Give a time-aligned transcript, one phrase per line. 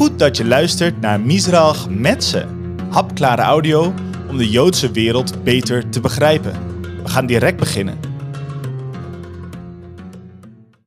[0.00, 2.46] Goed dat je luistert naar Misrach Metze.
[2.90, 3.94] Hapklare audio
[4.28, 6.80] om de Joodse wereld beter te begrijpen.
[7.02, 7.98] We gaan direct beginnen.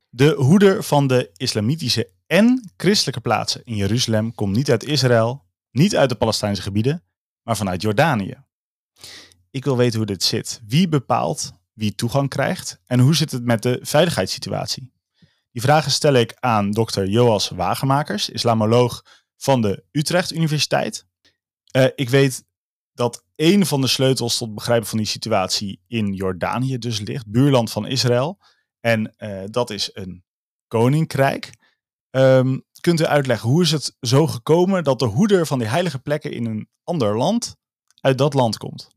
[0.08, 5.96] De hoeder van de islamitische en christelijke plaatsen in Jeruzalem komt niet uit Israël, niet
[5.96, 7.02] uit de Palestijnse gebieden,
[7.42, 8.36] maar vanuit Jordanië.
[9.50, 10.60] Ik wil weten hoe dit zit.
[10.66, 14.93] Wie bepaalt wie toegang krijgt en hoe zit het met de veiligheidssituatie?
[15.54, 19.02] Die vragen stel ik aan dokter Joas Wagemakers, islamoloog
[19.36, 21.06] van de Utrecht Universiteit.
[21.76, 22.44] Uh, ik weet
[22.92, 27.70] dat een van de sleutels tot begrijpen van die situatie in Jordanië dus ligt, buurland
[27.70, 28.38] van Israël.
[28.80, 30.24] En uh, dat is een
[30.66, 31.52] koninkrijk.
[32.10, 35.98] Um, kunt u uitleggen, hoe is het zo gekomen dat de hoeder van die heilige
[35.98, 37.56] plekken in een ander land
[38.00, 38.93] uit dat land komt?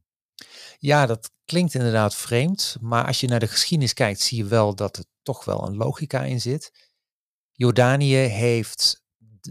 [0.77, 4.75] Ja, dat klinkt inderdaad vreemd, maar als je naar de geschiedenis kijkt, zie je wel
[4.75, 6.71] dat er toch wel een logica in zit.
[7.51, 9.01] Jordanië heeft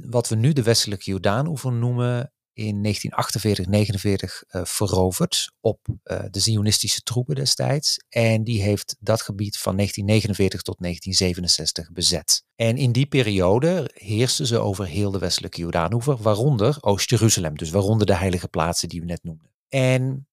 [0.08, 6.40] wat we nu de westelijke Jordaanoever noemen, in 1948, 49 uh, veroverd op uh, de
[6.40, 7.96] Zionistische troepen destijds.
[8.08, 12.44] En die heeft dat gebied van 1949 tot 1967 bezet.
[12.54, 18.06] En in die periode heersten ze over heel de westelijke Jordaanoever, waaronder Oost-Jeruzalem, dus waaronder
[18.06, 19.52] de heilige plaatsen die we net noemden.
[19.68, 20.28] En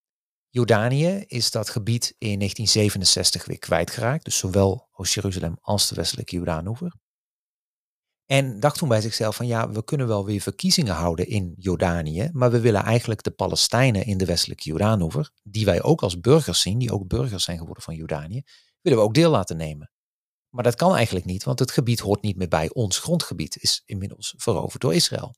[0.55, 6.95] Jordanië is dat gebied in 1967 weer kwijtgeraakt, dus zowel Oost-Jeruzalem als de westelijke Jordaanoever.
[8.25, 12.29] En dacht toen bij zichzelf van ja, we kunnen wel weer verkiezingen houden in Jordanië,
[12.31, 16.61] maar we willen eigenlijk de Palestijnen in de westelijke Jordaanoever, die wij ook als burgers
[16.61, 18.41] zien, die ook burgers zijn geworden van Jordanië,
[18.81, 19.92] willen we ook deel laten nemen.
[20.53, 23.81] Maar dat kan eigenlijk niet, want het gebied hoort niet meer bij ons grondgebied, is
[23.85, 25.35] inmiddels veroverd door Israël.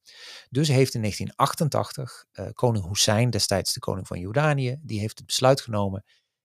[0.49, 5.27] Dus heeft in 1988 uh, koning Hussein, destijds de koning van Jordanië, die heeft het
[5.27, 6.03] besluit genomen,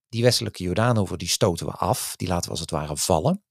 [0.09, 3.43] die westelijke Jordaanoever die stoten we af, die laten we als het ware vallen.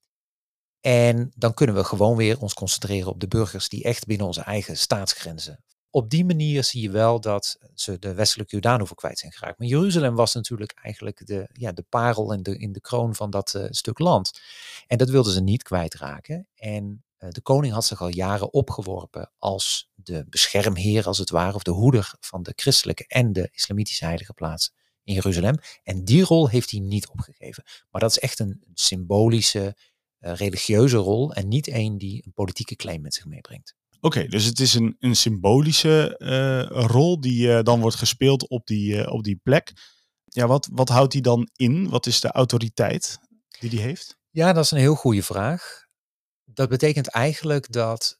[0.79, 4.41] En dan kunnen we gewoon weer ons concentreren op de burgers die echt binnen onze
[4.41, 5.63] eigen staatsgrenzen.
[5.91, 9.59] Op die manier zie je wel dat ze de westelijke Jordaan kwijt zijn geraakt.
[9.59, 13.29] Maar Jeruzalem was natuurlijk eigenlijk de, ja, de parel in de, in de kroon van
[13.29, 14.41] dat uh, stuk land.
[14.87, 16.47] En dat wilden ze niet kwijtraken.
[16.55, 21.55] En uh, de koning had zich al jaren opgeworpen als de beschermheer, als het ware,
[21.55, 24.73] of de hoeder van de christelijke en de islamitische heilige plaatsen
[25.03, 25.55] in Jeruzalem.
[25.83, 27.63] En die rol heeft hij niet opgegeven.
[27.89, 29.77] Maar dat is echt een symbolische
[30.19, 33.77] uh, religieuze rol en niet één die een politieke claim met zich meebrengt.
[34.01, 38.67] Oké, dus het is een, een symbolische uh, rol die uh, dan wordt gespeeld op
[38.67, 39.71] die, op die plek.
[40.25, 41.89] Ja, wat, wat houdt die dan in?
[41.89, 43.19] Wat is de autoriteit
[43.59, 44.17] die die heeft?
[44.29, 45.85] Ja, dat is een heel goede vraag.
[46.43, 48.19] Dat betekent eigenlijk dat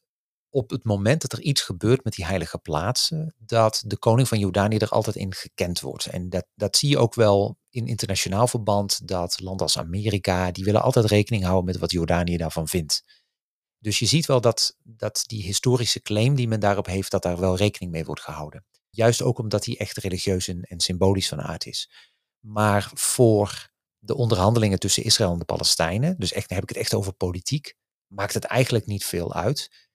[0.50, 4.38] op het moment dat er iets gebeurt met die heilige plaatsen, dat de koning van
[4.38, 6.06] Jordanië er altijd in gekend wordt.
[6.06, 10.64] En dat, dat zie je ook wel in internationaal verband, dat landen als Amerika, die
[10.64, 13.02] willen altijd rekening houden met wat Jordanië daarvan vindt.
[13.80, 17.40] Dus je ziet wel dat, dat die historische claim die men daarop heeft, dat daar
[17.40, 18.64] wel rekening mee wordt gehouden.
[18.90, 21.90] Juist ook omdat die echt religieus en, en symbolisch van aard is.
[22.38, 26.84] Maar voor de onderhandelingen tussen Israël en de Palestijnen, dus echt, dan heb ik het
[26.84, 27.74] echt over politiek,
[28.06, 29.88] maakt het eigenlijk niet veel uit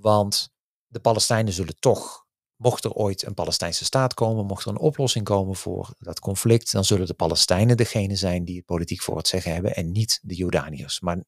[0.00, 0.52] want
[0.86, 5.24] de Palestijnen zullen toch, mocht er ooit een Palestijnse staat komen, mocht er een oplossing
[5.24, 9.28] komen voor dat conflict, dan zullen de Palestijnen degene zijn die het politiek voor het
[9.28, 11.00] zeggen hebben en niet de Jordaniërs.
[11.00, 11.24] Maar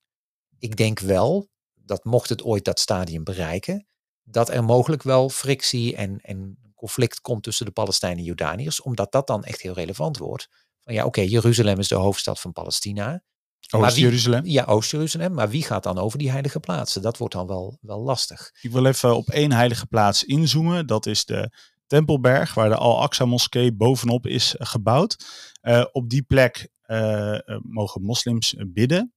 [0.59, 1.49] ik denk wel
[1.84, 3.87] dat mocht het ooit dat stadium bereiken,
[4.22, 9.12] dat er mogelijk wel frictie en, en conflict komt tussen de Palestijnen en Jordaniërs, omdat
[9.12, 10.49] dat dan echt heel relevant wordt.
[10.81, 13.23] Van ja, oké, Jeruzalem is de hoofdstad van Palestina.
[13.71, 14.44] Oost-Jeruzalem?
[14.44, 15.34] Ja, Oost-Jeruzalem.
[15.34, 17.03] Maar wie gaat dan over die heilige plaatsen?
[17.03, 18.50] Dat wordt dan wel, wel lastig.
[18.61, 20.87] Ik wil even op één heilige plaats inzoomen.
[20.87, 21.50] Dat is de
[21.87, 25.25] Tempelberg, waar de Al-Aqsa-moskee bovenop is gebouwd.
[25.62, 29.12] Uh, op die plek uh, mogen moslims bidden.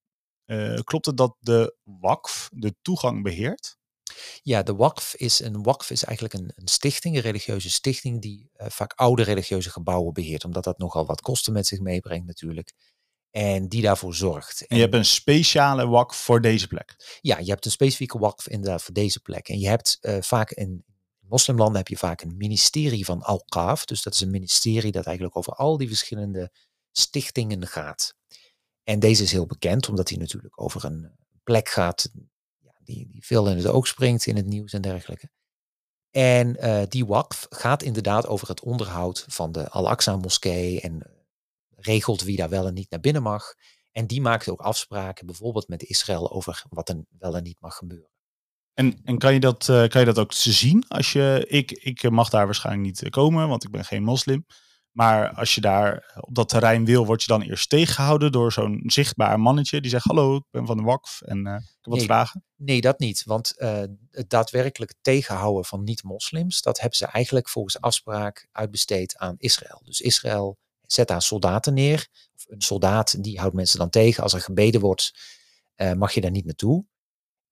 [0.48, 3.78] Uh, klopt het dat de WAKF de toegang beheert?
[4.42, 8.50] Ja, de WAKF is, een WAKF is eigenlijk een, een stichting, een religieuze stichting, die
[8.54, 12.74] vaak oude religieuze gebouwen beheert, omdat dat nogal wat kosten met zich meebrengt natuurlijk
[13.32, 14.68] en die daarvoor zorgt.
[14.68, 17.18] En je hebt een speciale WAK voor deze plek?
[17.22, 19.50] Ja, je hebt een specifieke WAK inderdaad voor deze plek.
[19.50, 20.84] En je hebt uh, vaak in
[21.20, 23.86] moslimlanden heb je vaak een ministerie van Al-Qaf.
[23.86, 26.52] Dus dat is een ministerie dat eigenlijk over al die verschillende
[26.92, 28.16] stichtingen gaat.
[28.88, 31.12] En deze is heel bekend, omdat hij natuurlijk over een
[31.44, 32.12] plek gaat
[32.84, 35.30] die, die veel in het oog springt in het nieuws en dergelijke.
[36.12, 41.12] En uh, die WAKF gaat inderdaad over het onderhoud van de Al-Aqsa moskee en
[41.76, 43.54] regelt wie daar wel en niet naar binnen mag.
[43.92, 47.76] En die maakt ook afspraken, bijvoorbeeld met Israël, over wat er wel en niet mag
[47.76, 48.10] gebeuren.
[48.74, 50.88] En, en kan, je dat, kan je dat ook zien?
[50.88, 54.46] Als je, ik, ik mag daar waarschijnlijk niet komen, want ik ben geen moslim.
[54.98, 58.84] Maar als je daar op dat terrein wil, word je dan eerst tegengehouden door zo'n
[58.86, 61.98] zichtbaar mannetje die zegt: Hallo, ik ben van de WAKF en uh, ik heb wat
[61.98, 62.06] Nee.
[62.06, 62.44] vragen.
[62.56, 63.24] Nee, dat niet.
[63.26, 69.36] Want eh, het daadwerkelijk tegenhouden van niet-moslims, dat hebben ze eigenlijk volgens afspraak uitbesteed aan
[69.38, 69.82] Israël.
[69.84, 72.08] Dus Israël zet daar soldaten neer.
[72.36, 74.24] Of een soldaat die houdt mensen dan tegen.
[74.24, 75.14] Als er gebeden wordt,
[75.76, 76.86] eh, mag je daar niet naartoe.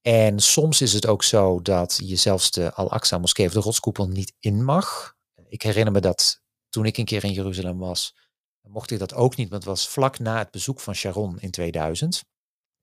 [0.01, 4.07] En soms is het ook zo dat je zelfs de Al-Aqsa moskee of de rotskoepel
[4.07, 5.13] niet in mag.
[5.47, 6.43] Ik herinner me dat
[6.75, 8.15] toen ik een keer in Jeruzalem was,
[8.61, 9.49] mocht ik dat ook niet.
[9.49, 12.23] Want het was vlak na het bezoek van Sharon in 2000.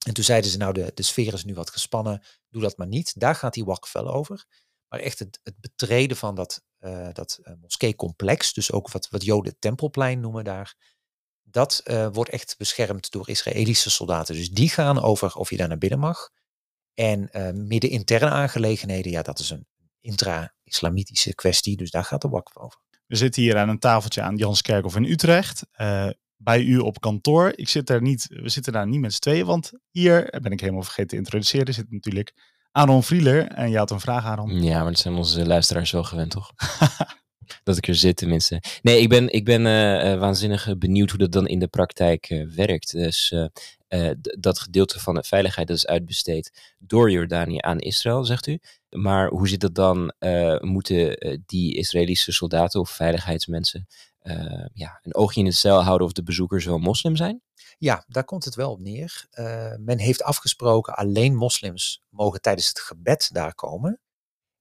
[0.06, 2.86] En toen zeiden ze, nou, de, de sfeer is nu wat gespannen, doe dat maar
[2.86, 3.20] niet.
[3.20, 4.46] Daar gaat die WAKF wel over.
[4.88, 9.24] Maar echt het, het betreden van dat, eh dat uh, moskeecomplex, dus ook wat, wat
[9.24, 10.74] Joden tempelplein noemen daar,
[11.42, 14.34] dat uh, wordt echt beschermd door Israëlische soldaten.
[14.34, 16.30] Dus die gaan over of je daar naar binnen mag.
[16.94, 19.66] En uh, midden interne aangelegenheden, ja, dat is een
[20.00, 22.80] intra-islamitische kwestie, dus daar gaat de WAKF over.
[23.12, 25.66] We zitten hier aan een tafeltje aan Janskerkhof in Utrecht.
[25.76, 27.52] Uh, bij u op kantoor.
[27.54, 30.60] Ik zit daar niet, we zitten daar niet met z'n tweeën, want hier ben ik
[30.60, 31.74] helemaal vergeten te introduceren.
[31.74, 32.32] Zit natuurlijk
[32.70, 33.46] Aaron Vrieler.
[33.46, 34.62] En je had een vraag, Aaron.
[34.62, 36.52] Ja, maar dat zijn onze luisteraars wel gewend, toch?
[37.62, 38.62] dat ik er zit tenminste.
[38.82, 42.44] Nee, ik ben, ik ben uh, uh, waanzinnig benieuwd hoe dat dan in de praktijk
[42.54, 42.92] werkt.
[42.92, 43.34] Dus
[44.38, 48.58] dat gedeelte van de veiligheid dat is uitbesteed door Jordanië aan Israël, zegt u.
[48.90, 50.14] Maar hoe zit dat dan?
[50.60, 51.16] moeten
[51.46, 53.86] die Israëlische soldaten of veiligheidsmensen
[54.72, 57.42] ja, een oogje in het cel houden of de bezoekers wel moslim zijn?
[57.78, 59.26] Ja, daar komt het wel op neer.
[59.78, 64.00] Men heeft afgesproken alleen moslims mogen tijdens het gebed daar komen.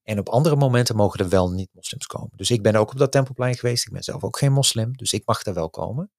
[0.02, 2.36] En op andere momenten mogen er wel niet-moslims komen.
[2.36, 3.86] Dus ik ben ook op dat tempelplein geweest.
[3.86, 6.10] Ik ben zelf ook geen moslim, dus ik mag daar wel komen.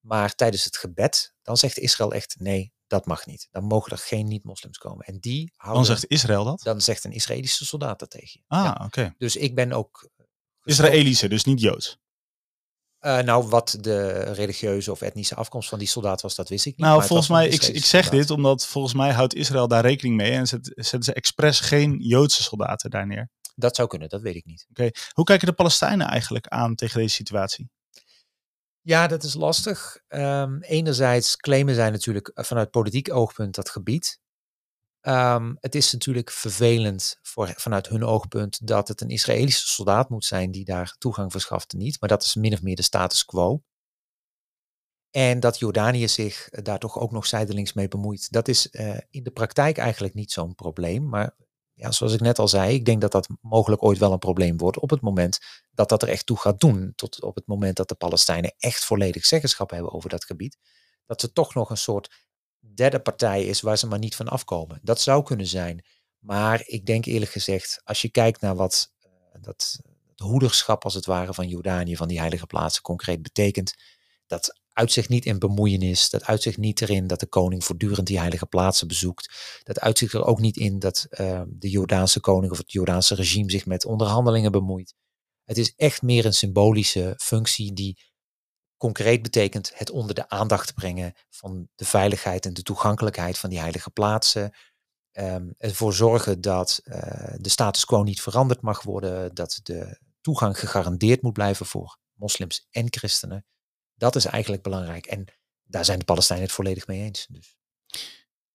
[0.00, 3.48] Maar tijdens het gebed, dan zegt Israël echt nee, dat mag niet.
[3.50, 5.06] Dan mogen er geen niet-moslims komen.
[5.06, 6.60] En die houden, Dan zegt Israël dat?
[6.62, 8.44] Dan zegt een Israëlische soldaat dat tegen je.
[8.46, 8.72] Ah, ja.
[8.72, 8.84] oké.
[8.84, 9.14] Okay.
[9.18, 10.10] Dus ik ben ook...
[10.62, 11.98] Israëlische, dus niet Joods?
[13.00, 16.76] Uh, nou, wat de religieuze of etnische afkomst van die soldaat was, dat wist ik
[16.76, 16.86] niet.
[16.86, 18.20] Nou, volgens mij, ik, ik zeg soldaat.
[18.20, 21.96] dit omdat volgens mij houdt Israël daar rekening mee en zet, zetten ze expres geen
[21.98, 23.30] Joodse soldaten daar neer.
[23.54, 24.66] Dat zou kunnen, dat weet ik niet.
[24.70, 24.94] Oké, okay.
[25.12, 27.70] hoe kijken de Palestijnen eigenlijk aan tegen deze situatie?
[28.80, 29.98] Ja, dat is lastig.
[30.08, 34.18] Um, enerzijds claimen zij natuurlijk vanuit politiek oogpunt dat gebied.
[35.08, 40.24] Um, het is natuurlijk vervelend voor, vanuit hun oogpunt dat het een Israëlische soldaat moet
[40.24, 42.00] zijn die daar toegang verschaft niet.
[42.00, 43.62] Maar dat is min of meer de status quo.
[45.10, 48.32] En dat Jordanië zich daar toch ook nog zijdelings mee bemoeit.
[48.32, 51.08] Dat is uh, in de praktijk eigenlijk niet zo'n probleem.
[51.08, 51.36] Maar
[51.72, 54.56] ja, zoals ik net al zei, ik denk dat dat mogelijk ooit wel een probleem
[54.56, 55.38] wordt op het moment
[55.70, 56.92] dat dat er echt toe gaat doen.
[56.94, 60.58] Tot op het moment dat de Palestijnen echt volledig zeggenschap hebben over dat gebied.
[61.06, 62.26] Dat ze toch nog een soort
[62.74, 64.80] derde partij is waar ze maar niet van afkomen.
[64.82, 65.84] Dat zou kunnen zijn.
[66.18, 69.78] Maar ik denk eerlijk gezegd, als je kijkt naar wat uh, dat
[70.08, 73.74] het hoederschap als het ware van Jordanië, van die heilige plaatsen concreet betekent,
[74.26, 78.46] dat uitzicht niet in bemoeienis, dat uitzicht niet erin dat de koning voortdurend die heilige
[78.46, 79.60] plaatsen bezoekt.
[79.62, 83.50] Dat uitzicht er ook niet in dat uh, de Jordaanse koning of het Jordaanse regime
[83.50, 84.94] zich met onderhandelingen bemoeit.
[85.44, 87.98] Het is echt meer een symbolische functie die
[88.78, 93.58] concreet betekent het onder de aandacht brengen van de veiligheid en de toegankelijkheid van die
[93.58, 94.52] heilige plaatsen.
[95.12, 96.94] Um, ervoor zorgen dat uh,
[97.36, 102.66] de status quo niet veranderd mag worden, dat de toegang gegarandeerd moet blijven voor moslims
[102.70, 103.44] en christenen.
[103.94, 105.06] Dat is eigenlijk belangrijk.
[105.06, 105.24] En
[105.64, 107.26] daar zijn de Palestijnen het volledig mee eens.
[107.30, 107.56] Dus.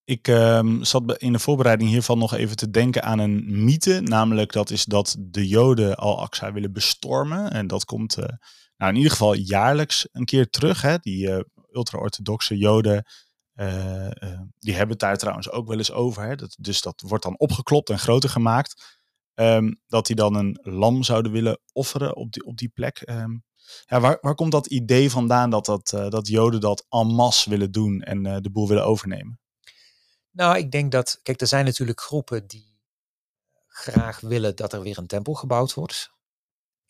[0.03, 4.01] Ik um, zat in de voorbereiding hiervan nog even te denken aan een mythe.
[4.01, 7.51] Namelijk dat is dat de Joden Al-Aqsa willen bestormen.
[7.51, 8.25] En dat komt uh,
[8.83, 10.81] nou, in ieder geval jaarlijks een keer terug.
[10.81, 10.97] Hè?
[10.97, 11.39] Die uh,
[11.71, 13.05] ultra-orthodoxe Joden,
[13.55, 14.09] uh,
[14.59, 16.23] die hebben daar trouwens ook wel eens over.
[16.23, 16.35] Hè?
[16.35, 19.01] Dat, dus dat wordt dan opgeklopt en groter gemaakt.
[19.35, 23.01] Um, dat die dan een lam zouden willen offeren op die, op die plek.
[23.09, 23.43] Um,
[23.85, 27.71] ja, waar, waar komt dat idee vandaan dat, dat, dat Joden dat en masse willen
[27.71, 29.39] doen en de boel willen overnemen?
[30.31, 32.79] Nou, ik denk dat, kijk, er zijn natuurlijk groepen die
[33.67, 36.11] graag willen dat er weer een tempel gebouwd wordt.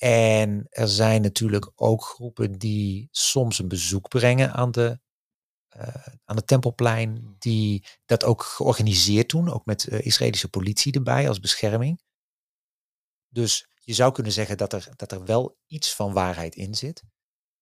[0.04, 5.00] En er zijn natuurlijk ook groepen die soms een bezoek brengen aan, de,
[5.78, 11.28] uh, aan het tempelplein, die dat ook georganiseerd doen, ook met uh, Israëlische politie erbij
[11.28, 12.02] als bescherming.
[13.30, 17.04] Dus je zou kunnen zeggen dat er, dat er wel iets van waarheid in zit.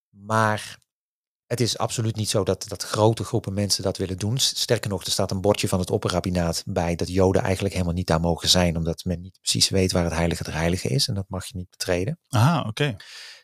[0.10, 0.80] Maar
[1.52, 4.38] het is absoluut niet zo dat, dat grote groepen mensen dat willen doen.
[4.38, 8.08] Sterker nog, er staat een bordje van het opperrabinaat bij dat Joden eigenlijk helemaal niet
[8.08, 11.14] daar mogen zijn, omdat men niet precies weet waar het heilige der heilige is en
[11.14, 12.20] dat mag je niet betreden.
[12.30, 12.68] Aha, oké.
[12.68, 12.96] Okay.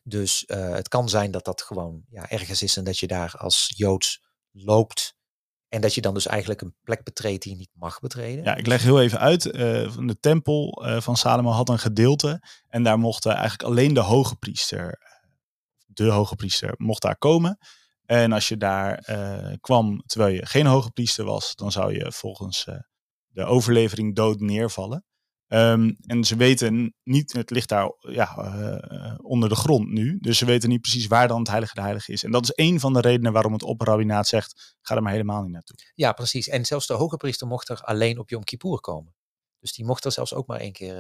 [0.04, 3.36] Dus uh, het kan zijn dat dat gewoon ja, ergens is en dat je daar
[3.38, 4.22] als Joods
[4.52, 5.16] loopt
[5.70, 8.44] en dat je dan dus eigenlijk een plek betreedt die je niet mag betreden.
[8.44, 9.46] Ja, ik leg heel even uit.
[9.46, 9.52] Uh,
[9.98, 14.36] de tempel uh, van Salomo had een gedeelte en daar mocht eigenlijk alleen de hoge
[14.36, 15.00] priester
[15.98, 17.58] de hoge priester, mocht daar komen.
[18.08, 22.12] En als je daar eh, kwam terwijl je geen hoge priester was, dan zou je
[22.12, 22.76] volgens eh,
[23.28, 25.06] de overlevering dood neervallen.
[25.48, 30.38] Ehm, en ze weten niet, het ligt daar ja, eh, onder de grond nu, dus
[30.38, 32.24] ze weten niet precies waar dan het heilige de heilige is.
[32.24, 35.42] En dat is een van de redenen waarom het opperrabbinaat zegt, ga er maar helemaal
[35.42, 35.78] niet naartoe.
[35.96, 36.48] Ja, precies.
[36.48, 39.16] En zelfs de hoge priester mocht er alleen op Yom Kippur komen.
[39.60, 40.96] Dus die mocht er zelfs ook maar één keer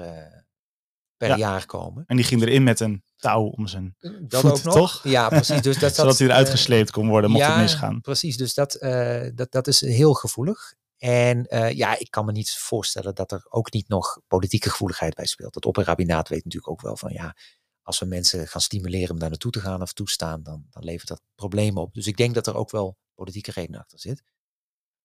[1.17, 1.37] per Ja.
[1.37, 2.03] jaar komen.
[2.07, 3.95] En die ging erin met een touw om zijn
[4.27, 4.73] Dat voet, ook nog.
[4.73, 5.03] toch?
[5.03, 5.61] Ja, precies.
[5.61, 8.01] Dus dat, Zodat hij eruit eh, gesleept kon worden, mocht ja, het misgaan.
[8.01, 10.73] Precies, dus dat, eh, dat, dat is heel gevoelig.
[10.97, 15.15] En eh, ja, ik kan me niet voorstellen dat er ook niet nog politieke gevoeligheid
[15.15, 15.53] bij speelt.
[15.53, 17.35] Dat opperrabbinaat weet natuurlijk ook wel van ja,
[17.81, 21.07] als we mensen gaan stimuleren om daar naartoe te gaan of toestaan, dan, dan levert
[21.07, 21.93] dat problemen op.
[21.93, 24.23] Dus ik denk dat er ook wel politieke reden achter zit.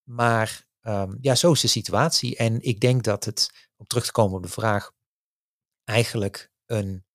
[0.03, 2.35] Maar ehm, ja, zo is de situatie.
[2.35, 4.91] En ik denk dat het, om terug te komen op de vraag,
[5.83, 7.05] eigenlijk een,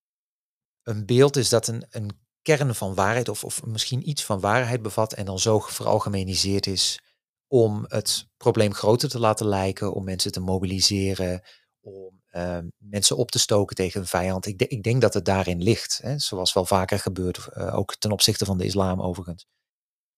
[0.82, 4.82] een beeld is dat een, een kern van waarheid of, of misschien iets van waarheid
[4.82, 7.00] bevat en dan zo veralgemeniseerd is
[7.46, 11.42] om het probleem groter te laten lijken, om mensen te mobiliseren,
[11.80, 14.46] om ehm, mensen op te stoken tegen een vijand.
[14.46, 18.12] Ik, ik denk dat het daarin ligt, hè, zoals wel vaker gebeurt, eh, ook ten
[18.12, 19.46] opzichte van de islam overigens.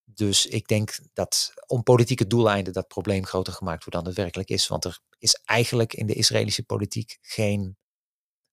[0.05, 4.49] Dus ik denk dat om politieke doeleinden dat probleem groter gemaakt wordt dan het werkelijk
[4.49, 4.69] is.
[4.69, 7.79] Want er is eigenlijk in de Israëlische politiek geen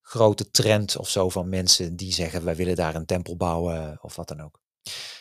[0.08, 4.16] grote trend of zo van mensen die zeggen wij willen daar een tempel bouwen of
[4.16, 4.60] wat dan ook.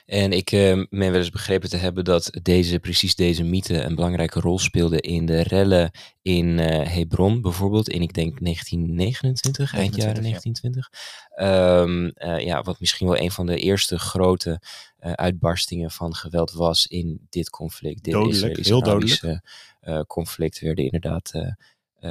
[0.07, 3.95] En ik eh meen wel eens begrepen te hebben dat deze, precies deze mythe een
[3.95, 5.91] belangrijke rol speelde in de rellen
[6.23, 7.89] in eh, Hebron bijvoorbeeld.
[7.89, 10.91] In ik denk 1929, eind jaren 29, 1920.
[11.35, 14.61] Ehm, eh, ja, wat misschien wel een van de eerste grote
[14.97, 18.05] eh, uitbarstingen van geweld was in dit conflict.
[18.05, 19.41] Dit Dodelijk, heel dodelijk.
[19.81, 21.33] Eh, conflict werden inderdaad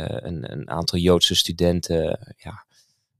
[0.04, 2.66] een, een aantal Joodse studenten eh, ja,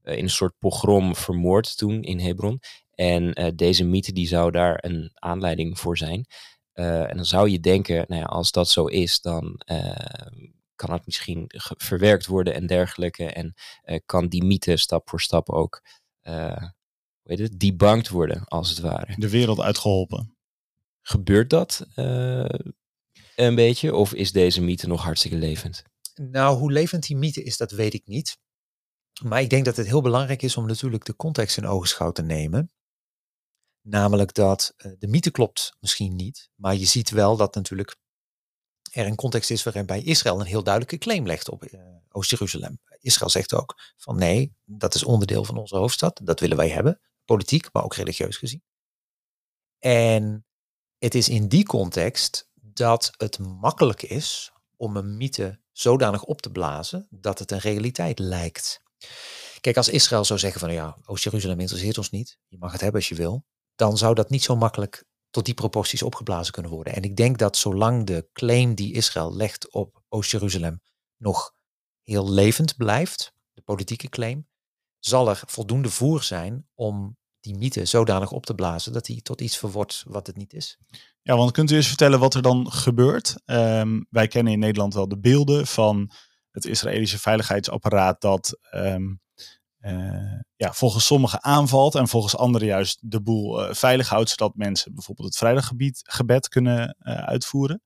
[0.02, 2.60] eh, in een soort pogrom vermoord toen in Hebron.
[2.94, 6.26] En eh, deze mythe die zou daar een aanleiding voor zijn.
[6.72, 10.26] Eh, en dan zou je denken, nou ja, als dat zo is, dan eh,
[10.74, 13.24] kan het misschien verwerkt worden en dergelijke.
[13.32, 15.82] En eh, kan die mythe stap voor stap ook,
[16.20, 16.62] eh
[17.22, 19.14] hoe heet het, debunked worden, als het ware.
[19.16, 20.36] De wereld uitgeholpen.
[21.02, 22.48] Gebeurt dat eh,
[23.36, 23.94] een beetje?
[23.94, 25.82] Of is deze mythe nog hartstikke levend?
[26.20, 28.38] Nou, hoe levend die mythe is, dat weet ik niet.
[29.22, 32.22] Maar ik denk dat het heel belangrijk is om natuurlijk de context in ogenschouw te
[32.22, 32.72] nemen.
[33.80, 37.96] Namelijk dat eh, de mythe klopt misschien niet, maar je ziet wel dat natuurlijk
[38.90, 42.80] er een context is waarbij Israël een heel duidelijke claim legt op eh, Oost-Jeruzalem.
[42.98, 47.00] Israël zegt ook van nee, dat is onderdeel van onze hoofdstad, dat willen wij hebben,
[47.24, 48.62] politiek, maar ook religieus gezien.
[49.78, 50.46] En
[50.98, 56.50] het is in die context dat het makkelijk is om een mythe zodanig op te
[56.50, 58.80] blazen dat het een realiteit lijkt.
[59.60, 63.00] Kijk, als Israël zou zeggen van ja, Oost-Jeruzalem interesseert ons niet, je mag het hebben
[63.00, 66.94] als je wil, dan zou dat niet zo makkelijk tot die proporties opgeblazen kunnen worden.
[66.94, 70.80] En ik denk dat zolang de claim die Israël legt op Oost-Jeruzalem
[71.16, 71.54] nog
[72.02, 74.48] heel levend blijft, de politieke claim,
[74.98, 77.16] zal er voldoende voer zijn om
[77.46, 80.78] die mythe zodanig op te blazen dat die tot iets verwordt wat het niet is.
[81.22, 83.34] Ja, want kunt u eens vertellen wat er dan gebeurt?
[83.44, 86.10] Ehm, wij kennen in Nederland wel de beelden van
[86.50, 89.14] het Israëlische veiligheidsapparaat dat ehm,
[89.78, 94.54] eh, ja, volgens sommigen aanvalt en volgens anderen juist de boel eh, veilig houdt, zodat
[94.54, 97.82] mensen bijvoorbeeld het vrijdaggebed gebed kunnen eh, uitvoeren.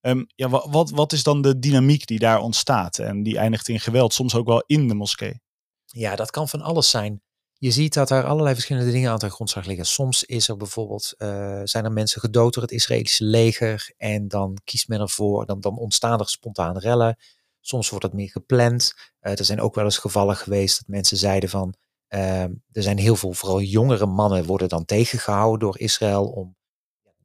[0.00, 3.68] Ehm, ja, wa- wat, wat is dan de dynamiek die daar ontstaat en die eindigt
[3.68, 5.40] in geweld, soms ook wel in de moskee?
[5.86, 7.22] Ja, dat kan van alles zijn.
[7.62, 9.86] Je ziet dat er allerlei verschillende dingen aan ten grondslag liggen.
[9.86, 14.58] Soms is er bijvoorbeeld, eh, zijn er mensen gedood door het Israëlische leger en dan
[14.64, 17.16] kiest men ervoor, dan, dan ontstaan er spontaan rellen.
[17.60, 18.94] Soms wordt het meer gepland.
[19.20, 21.74] Eh, er zijn ook wel eens gevallen geweest dat mensen zeiden van,
[22.08, 26.56] eh, er zijn heel veel, vooral jongere mannen worden dan tegengehouden door Israël om,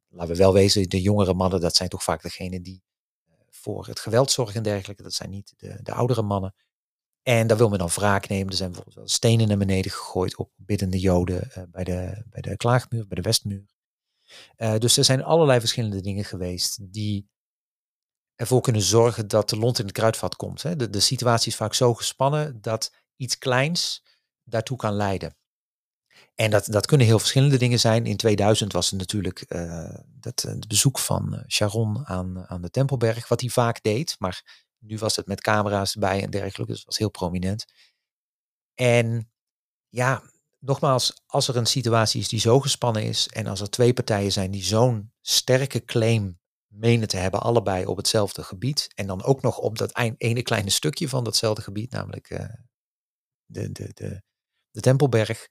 [0.08, 2.82] laten we wel wezen, de jongere mannen, dat zijn toch vaak degenen die
[3.50, 5.02] voor het geweld zorgen en dergelijke.
[5.02, 6.54] Dat zijn niet de, de oudere mannen.
[7.22, 8.48] En daar wil men dan wraak nemen.
[8.48, 12.56] Er zijn bijvoorbeeld stenen naar beneden gegooid op biddende Joden eh, bij, de, bij de
[12.56, 13.76] Klaagmuur, bij de Westmuur.
[14.56, 17.28] Eh, dus er zijn allerlei verschillende dingen geweest die
[18.34, 20.62] ervoor kunnen zorgen dat de lont in het kruidvat komt.
[20.62, 20.76] Hè.
[20.76, 24.04] De, de situatie is vaak zo gespannen dat iets kleins
[24.44, 25.36] daartoe kan leiden.
[26.34, 28.06] En dat, dat kunnen heel verschillende dingen zijn.
[28.06, 33.28] In 2000 was het natuurlijk eh, dat, het bezoek van Sharon aan, aan de Tempelberg,
[33.28, 34.16] wat hij vaak deed.
[34.18, 37.64] Maar nu was het met camera's erbij en dergelijke, dus het was heel prominent.
[38.74, 39.30] En
[39.88, 40.22] ja,
[40.58, 44.32] nogmaals, als er een situatie is die zo gespannen is en als er twee partijen
[44.32, 49.42] zijn die zo'n sterke claim menen te hebben, allebei op hetzelfde gebied, en dan ook
[49.42, 52.46] nog op dat ene kleine stukje van datzelfde gebied, namelijk eh,
[53.44, 54.22] de, de, de,
[54.70, 55.48] de Tempelberg,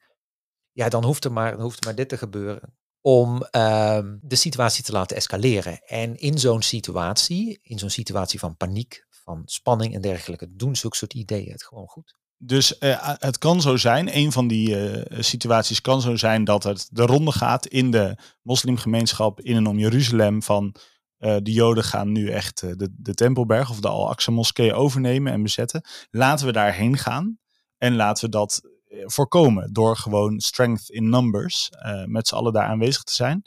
[0.72, 4.84] ja, dan hoeft er maar, hoeft er maar dit te gebeuren om ehm, de situatie
[4.84, 5.82] te laten escaleren.
[5.82, 10.96] En in zo'n situatie, in zo'n situatie van paniek, van spanning en dergelijke, doen zulke
[10.96, 12.16] soort ideeën het gewoon goed.
[12.36, 16.62] Dus uh, het kan zo zijn, een van die uh, situaties kan zo zijn dat
[16.62, 20.74] het de ronde gaat in de moslimgemeenschap in en om Jeruzalem van
[21.18, 25.42] uh, de Joden gaan nu echt de, de Tempelberg of de Al-Aqsa moskee overnemen en
[25.42, 25.84] bezetten.
[26.10, 27.38] Laten we daarheen gaan
[27.78, 31.70] en laten we dat voorkomen door gewoon strength in numbers
[32.04, 33.42] met z'n allen daar aanwezig te zijn.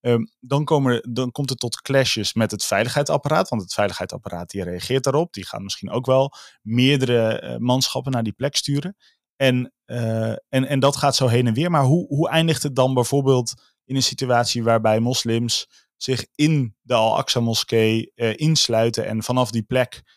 [0.00, 3.48] Um, dan, komen, dan komt het tot clashes met het veiligheidsapparaat.
[3.48, 5.32] Want het veiligheidsapparaat die reageert daarop.
[5.32, 8.96] Die gaan misschien ook wel meerdere uh, manschappen naar die plek sturen.
[9.36, 11.70] En, uh, en, en dat gaat zo heen en weer.
[11.70, 13.52] Maar hoe, hoe eindigt het dan bijvoorbeeld
[13.84, 19.62] in een situatie waarbij moslims zich in de Al-Aqsa moskee uh, insluiten en vanaf die
[19.62, 20.16] plek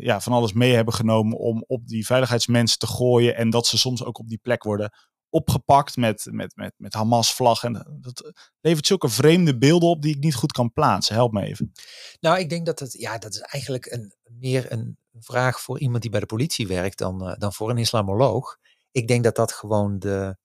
[0.00, 3.78] ja, van alles mee hebben genomen om op die veiligheidsmensen te gooien en dat ze
[3.78, 4.92] soms ook op die plek worden
[5.30, 7.62] opgepakt met, met, met, met Hamas-vlag.
[7.64, 11.14] En dat levert zulke vreemde beelden op die ik niet goed kan plaatsen.
[11.14, 11.72] Help me even.
[12.20, 16.02] Nou, ik denk dat het, ja, dat is eigenlijk een, meer een vraag voor iemand
[16.02, 18.58] die bij de politie werkt dan, uh, dan voor een islamoloog.
[18.90, 20.36] Ik denk dat dat gewoon de,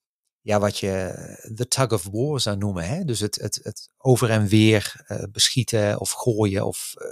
[0.42, 1.14] ja, wat je
[1.54, 2.88] de tug of war zou noemen.
[2.88, 3.04] Hè?
[3.04, 7.06] Dus het, het, het over en weer uh, beschieten of gooien of uh,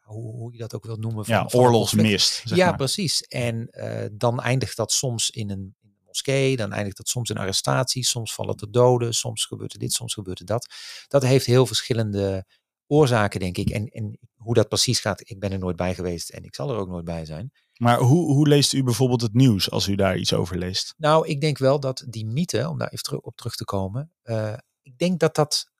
[0.00, 1.24] hoe, hoe, je dat ook wil noemen.
[1.24, 2.42] Van, ja, oorlogsmist.
[2.44, 2.76] Zeg ja, maar.
[2.76, 3.22] precies.
[3.22, 3.70] En
[4.12, 5.74] dan eindigt dat soms in een
[6.14, 6.56] moskee.
[6.56, 8.10] Dan eindigt dat soms in arrestaties.
[8.10, 9.14] Soms vallen er doden.
[9.14, 10.74] Soms gebeurt er dit, soms gebeurt er dat.
[11.08, 12.46] Dat heeft heel verschillende
[12.86, 13.70] oorzaken, denk ik.
[13.70, 16.70] En, en hoe dat precies gaat, ik ben er nooit bij geweest en ik zal
[16.70, 17.52] er ook nooit bij zijn.
[17.76, 20.94] Maar hoe, hoe leest u bijvoorbeeld het nieuws als u daar iets over leest?
[20.96, 24.12] Nou, ik denk wel dat die mythe, om daar even terug, op terug te komen,
[24.24, 25.72] uh, ik denk dat dat.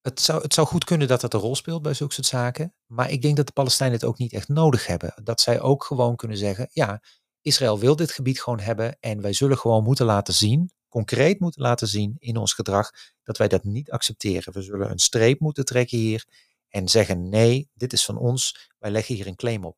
[0.00, 2.74] Het zou, het zou goed kunnen dat dat een rol speelt bij zulke soort zaken.
[2.86, 5.14] Maar ik denk dat de Palestijnen het ook niet echt nodig hebben.
[5.22, 7.02] Dat zij ook gewoon kunnen zeggen: ja,
[7.40, 11.62] Israël wil dit gebied gewoon hebben en wij zullen gewoon moeten laten zien, concreet moeten
[11.62, 12.90] laten zien in ons gedrag,
[13.22, 14.52] dat wij dat niet accepteren.
[14.52, 16.26] We zullen een streep moeten trekken hier
[16.68, 19.76] en zeggen nee, dit is van ons, wij leggen hier een claim op.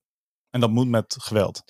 [0.50, 1.62] En dat moet met geweld?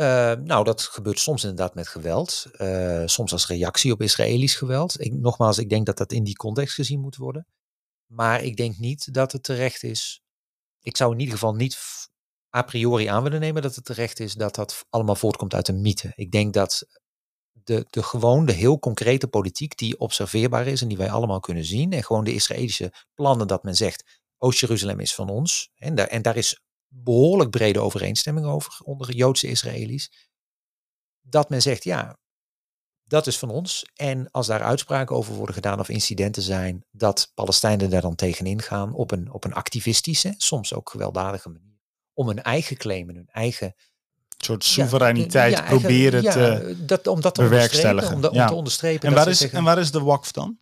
[0.00, 2.46] Uh, nou, dat gebeurt soms inderdaad met geweld.
[2.58, 5.00] Uh, soms als reactie op Israëlisch geweld.
[5.00, 7.46] Ik, nogmaals, ik denk dat dat in die context gezien moet worden.
[8.06, 10.22] Maar ik denk niet dat het terecht is.
[10.80, 11.78] Ik zou in ieder geval niet
[12.56, 15.80] a priori aan willen nemen dat het terecht is dat dat allemaal voortkomt uit een
[15.80, 16.12] mythe.
[16.14, 16.86] Ik denk dat
[17.52, 21.64] de, de gewoon, de heel concrete politiek die observeerbaar is en die wij allemaal kunnen
[21.64, 21.92] zien.
[21.92, 25.70] En gewoon de Israëlische plannen dat men zegt, Oost-Jeruzalem is van ons.
[25.74, 30.28] En daar, en daar is behoorlijk brede overeenstemming over onder Joodse Israëli's.
[31.20, 32.18] Dat men zegt, ja,
[33.04, 33.84] dat is van ons.
[33.94, 38.62] En als daar uitspraken over worden gedaan of incidenten zijn, dat Palestijnen daar dan tegenin
[38.62, 41.79] gaan op een, op een activistische, soms ook gewelddadige manier
[42.14, 43.74] om hun eigen claimen, hun eigen
[44.40, 48.16] een soort soevereiniteit ja, proberen ja, te dat, om dat te bewerkstelligen.
[48.16, 49.08] Om, om te onderstrepen.
[49.08, 50.58] En waar, is, en waar is de WAKF dan?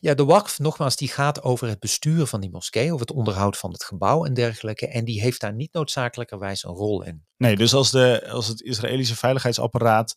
[0.00, 3.56] Ja, de WAKF, nogmaals, die gaat over het bestuur van die moskee, over het onderhoud
[3.56, 4.88] van het gebouw en dergelijke.
[4.88, 7.24] En die heeft daar niet noodzakelijkerwijs een rol in.
[7.36, 10.14] Nee, dus als, de, als het Israëlische veiligheidsapparaat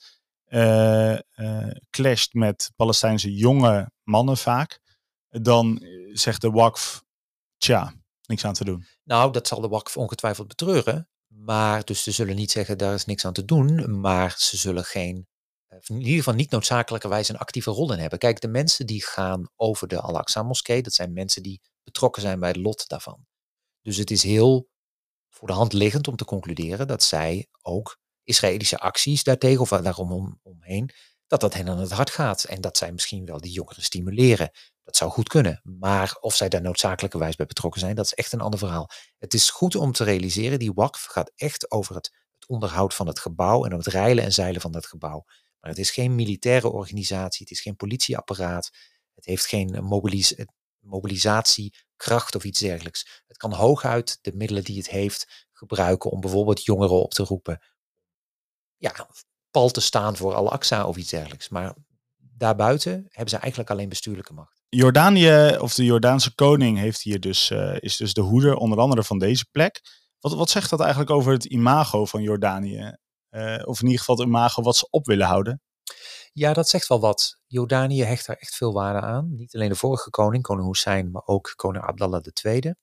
[0.48, 4.80] uh, uh, clasht met Palestijnse jonge mannen vaak,
[5.30, 5.82] dan
[6.14, 7.04] zegt de WAKF,
[7.58, 7.94] tja,
[8.28, 8.86] niks aan te doen.
[9.04, 11.10] Nou, dat zal de WAKF ongetwijfeld betreuren.
[11.28, 14.00] Maar dus ze zullen niet zeggen, daar is niks aan te doen.
[14.00, 15.28] Maar ze zullen geen,
[15.68, 18.20] eh, in ieder geval niet noodzakelijkerwijs een actieve rol in hebben.
[18.20, 22.40] Kijk, de mensen die gaan over de Al-Aqsa moskee, dat zijn mensen die betrokken zijn
[22.40, 23.26] bij het lot daarvan.
[23.82, 24.70] Dus het is heel
[25.30, 30.40] voor de hand liggend om te concluderen dat zij ook Israëlische acties daartegen of daarom
[30.44, 30.90] omheen,
[31.28, 32.44] dat dat hen aan het hart gaat.
[32.44, 34.52] En dat zij misschien wel die jongeren stimuleren.
[34.84, 35.62] Dat zou goed kunnen.
[35.64, 38.90] Maar of zij daar noodzakelijkerwijs bij betrokken zijn, dat is echt een ander verhaal.
[39.18, 43.08] Het is goed om te realiseren, die WAKF gaat echt over het, het onderhoud van
[43.08, 45.24] het gebouw en om het reilen en zeilen van dat gebouw.
[45.60, 48.70] Maar het is geen militaire organisatie, het is geen politieapparaat,
[49.14, 50.36] het heeft geen mobilis
[50.80, 53.24] mobilisatiekracht of iets dergelijks.
[53.28, 57.62] Het kan hooguit de middelen die het heeft gebruiken om bijvoorbeeld jongeren op te roepen.
[58.78, 59.08] Ja,
[59.52, 61.50] pal te staan voor Al-Aqsa of iets dergelijks.
[61.50, 61.74] Maar
[62.18, 64.62] daarbuiten hebben ze eigenlijk alleen bestuurlijke macht.
[64.70, 69.04] Jordanië, of de Jordaanse koning, heeft hier dus, uh, is dus de hoeder, onder andere
[69.04, 69.82] van deze plek.
[70.20, 72.96] Wat, wat zegt dat eigenlijk over het imago van Jordanië?
[73.32, 75.62] Uh, of in ieder geval het imago wat ze op willen houden?
[76.34, 77.40] Ja, dat zegt wel wat.
[77.46, 79.36] Jordanië hecht daar echt veel waarde aan.
[79.36, 82.74] Niet alleen de vorige koning, koning Hussein, maar ook koning Abdallah II.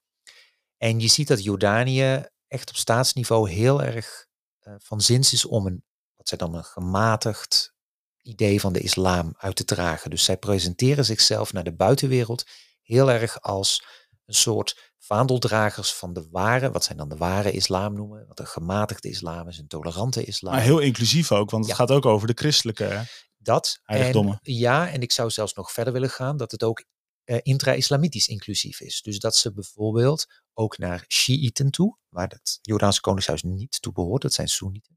[0.77, 4.27] En je ziet dat Jordanië echt op staatsniveau heel erg
[4.63, 5.85] uh, van zins is om een,
[6.25, 7.75] wat zij dan een gematigd
[8.23, 10.11] idee van de islam uit te dragen.
[10.11, 12.45] Dus zij presenteren zichzelf naar de buitenwereld
[12.83, 13.85] heel erg als
[14.27, 18.47] een soort vaandeldragers van de ware, wat zij dan de ware islam noemen, wat een
[18.47, 20.53] gematigde islam is, een tolerante islam.
[20.53, 23.07] Maar heel inclusief ook, want het gaat ook over de christelijke.
[23.37, 23.81] Dat.
[23.85, 26.85] En, ja, en ik zou zelfs nog verder willen gaan dat het ook
[27.25, 29.03] eh, intra-islamitisch inclusief is.
[29.03, 34.23] Dus dat ze bijvoorbeeld ook naar Shiiten toe, waar het Jordaanse koningshuis niet toe behoort,
[34.23, 34.94] dat zijn Soenieten.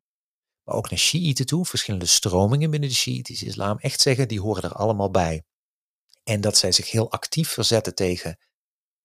[0.67, 4.63] Maar ook naar Shiiten toe, verschillende stromingen binnen de Shiïtische islam, echt zeggen, die horen
[4.63, 5.43] er allemaal bij.
[6.23, 8.39] En dat zij zich heel actief verzetten tegen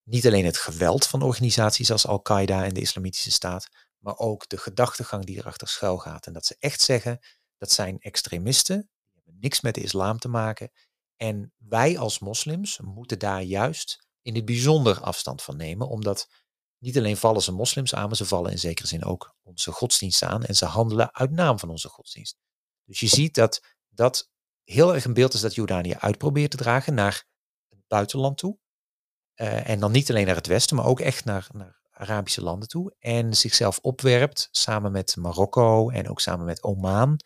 [0.02, 4.56] niet alleen het geweld van organisaties als Al-Qaeda en de Islamitische Staat, maar ook de
[4.56, 6.26] gedachtegang die erachter schuil gaat.
[6.26, 7.18] En dat ze echt zeggen,
[7.58, 10.70] dat zijn extremisten, die hebben niks met de islam te maken.
[11.16, 16.28] En wij als moslims moeten daar juist in het bijzonder afstand van nemen, omdat
[16.82, 20.22] niet alleen vallen ze moslims aan, maar ze vallen in zekere zin ook onze godsdienst
[20.22, 22.36] aan en ze handelen uit naam van onze godsdienst.
[22.84, 24.30] Dus je ziet dat dat
[24.64, 27.24] heel erg een beeld is dat Jordanië uitprobeert te dragen naar
[27.68, 28.58] het buitenland toe.
[29.36, 32.68] Uh, en dan niet alleen naar het westen, maar ook echt naar, naar Arabische landen
[32.68, 32.94] toe.
[32.98, 37.20] En zichzelf opwerpt samen met Marokko en ook samen met Oman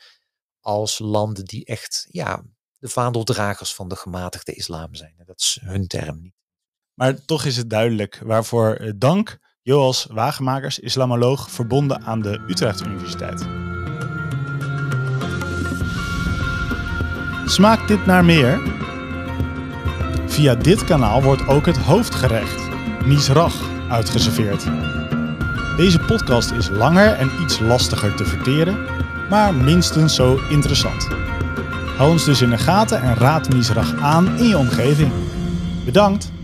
[0.60, 2.44] als landen die echt ja,
[2.78, 5.22] de vaandeldragers van de gematigde islam zijn.
[5.24, 6.34] Dat is hun term niet.
[6.94, 12.86] Maar toch is het duidelijk waarvoor eh, dank Joas Wagemakers, islamoloog verbonden aan de Utrecht
[12.86, 13.46] Universiteit.
[17.46, 18.60] Smaakt dit naar meer?
[20.26, 22.68] Via dit kanaal wordt ook het hoofdgerecht,
[23.04, 23.54] misrach,
[23.90, 24.66] uitgeserveerd.
[25.76, 28.76] Deze podcast is langer en iets lastiger te verteren,
[29.30, 31.08] maar minstens zo interessant.
[31.96, 35.12] Hou ons dus in de gaten en raad misrach aan in je omgeving.
[35.84, 36.34] Bedankt!